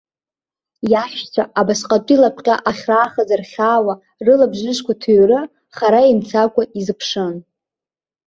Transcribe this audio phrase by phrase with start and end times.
[0.91, 3.93] Иаҳәшьцәа, абасҟатәи лапҟьа ахьраахаз рхьаауа,
[4.25, 5.39] рылабжышқәа ҭыҩры,
[5.75, 7.35] хара имцакәа изыԥшын.